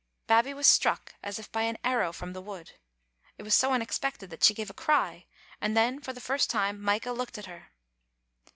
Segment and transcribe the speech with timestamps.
[0.25, 2.71] Babbie was struck as if by an arrow from the wood.
[3.37, 5.27] It was so unexpected that she gave a cry,
[5.61, 7.67] and then for the first time Micah looked at her.